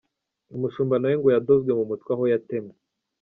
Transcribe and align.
Umushumba 0.55 0.95
nawe 0.97 1.15
ngo 1.19 1.29
yadozwe 1.35 1.71
mu 1.77 1.83
mutwe 1.89 2.09
aho 2.15 2.23
yatemwe. 2.31 2.73